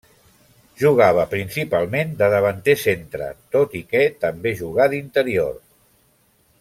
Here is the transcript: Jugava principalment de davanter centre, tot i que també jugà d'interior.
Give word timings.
Jugava 0.83 1.25
principalment 1.33 2.15
de 2.21 2.29
davanter 2.35 2.75
centre, 2.85 3.29
tot 3.57 3.77
i 3.81 3.83
que 3.93 4.03
també 4.25 4.55
jugà 4.63 4.89
d'interior. 4.95 5.63